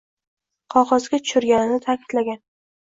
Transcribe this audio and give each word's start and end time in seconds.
qog‘ozga 0.75 1.21
tushirganini 1.27 1.81
ta’kidlagan. 1.89 2.47